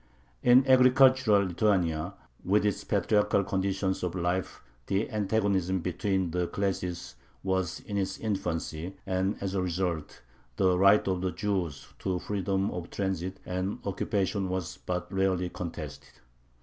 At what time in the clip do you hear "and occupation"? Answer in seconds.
13.45-14.49